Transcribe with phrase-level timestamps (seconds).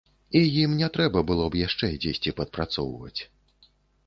[0.37, 3.21] І ім не трэба было б яшчэ дзесьці падпрацоўваць.